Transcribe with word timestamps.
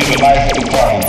device 0.00 0.52
declined. 0.52 1.04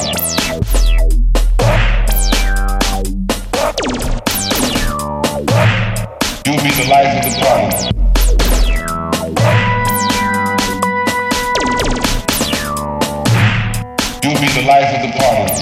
You 6.46 6.54
be 6.62 6.70
the 6.70 6.86
life 6.88 7.12
of 7.18 7.24
the 7.26 7.32
party. 7.42 7.78
You 14.24 14.32
be 14.40 14.48
the 14.54 14.62
life 14.68 14.92
of 14.94 15.02
the 15.02 15.10
party. 15.18 15.54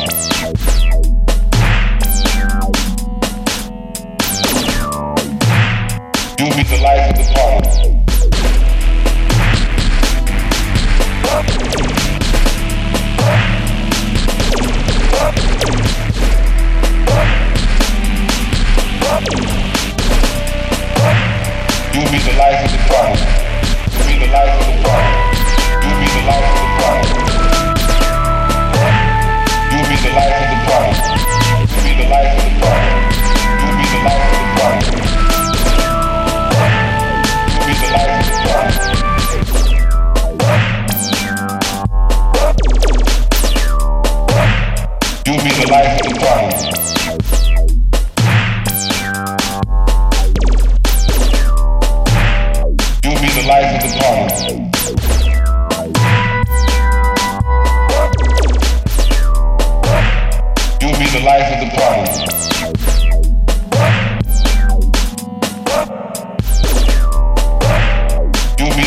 You 6.39 6.45
be 6.55 6.63
the 6.63 6.77
life 6.81 7.05
of 7.09 7.15
the 7.17 7.23
party. 7.33 8.02
Be 22.13 22.19
the 22.19 22.33
the 22.69 22.77
be 24.05 24.13
the 24.21 24.29
life 24.29 24.53
of 24.53 24.65
the 24.69 24.75
party. 24.85 25.17
You 25.81 25.93
be 25.97 26.05
the 26.13 26.21
life 26.29 26.45
of 26.45 26.57
the 26.61 26.69
party. 26.77 27.09
You 29.73 29.81
be 29.89 29.95
the 29.97 30.11
life 30.13 30.37
of 30.37 30.47
the 30.53 30.57
party. 30.69 30.93
You 31.65 31.81
be 31.81 31.91
the 31.97 32.05
life 32.13 32.29
of 32.37 32.45
the 32.45 32.53
party. 32.61 32.93
You 33.61 33.71
be 33.79 33.85
the 33.89 33.97
life 34.05 34.29
of 34.29 34.37
the 34.37 34.49
party. 34.61 34.93
You 37.49 37.59
be 37.65 37.73
the 37.81 37.89
life 37.97 38.13
of 38.13 38.29
the 38.29 38.37
party. 38.45 38.77
You 45.25 45.35
be 45.41 45.49
the 45.49 45.65
life 45.71 45.97
of 45.97 46.05
the 46.05 46.19
party. 46.19 47.02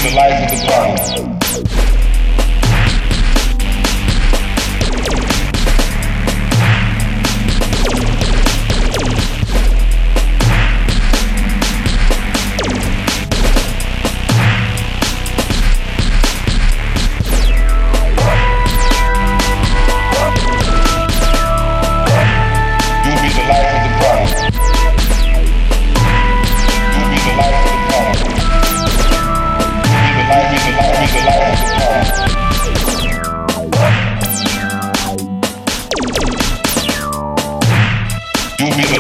The 0.09 0.15
life 0.15 0.53
of 0.53 0.61
the 0.61 1.77
party. 1.77 1.86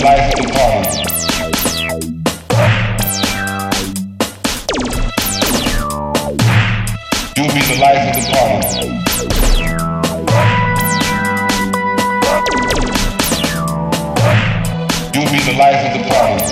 life 0.02 0.34
to 0.34 0.42
come. 0.52 0.84
You'll 7.36 7.54
be 7.54 7.60
the 7.60 7.76
life 7.80 8.02
of 8.08 8.14
the 8.16 8.22
party. 8.32 8.86
You'll 15.14 15.30
be 15.30 15.38
the 15.44 15.52
life 15.56 15.82
of 15.86 15.92
the 15.94 16.02
party. 16.10 16.46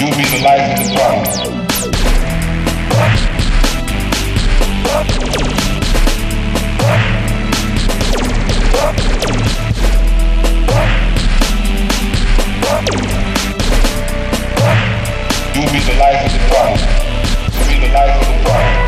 You'll 0.00 0.16
be 0.16 0.24
the 0.24 0.40
life 0.42 0.66
of 0.72 0.84
the 0.84 0.94
party. 0.94 1.63
Life 17.94 18.28
Report. 18.28 18.83